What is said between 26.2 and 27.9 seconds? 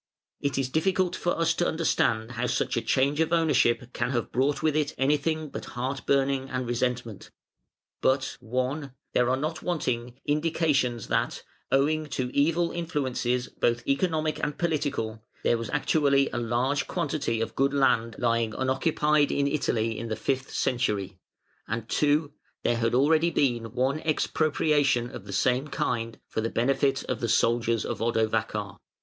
for the benefit of the soldiers